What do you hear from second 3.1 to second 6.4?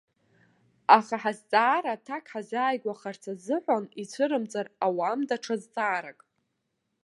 азыҳәан, ицәырымҵыр ауам даҽа зҵаарак.